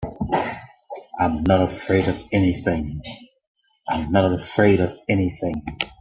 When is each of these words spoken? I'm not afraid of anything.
I'm 1.19 1.43
not 1.43 1.61
afraid 1.61 2.07
of 2.07 2.17
anything. 2.31 3.03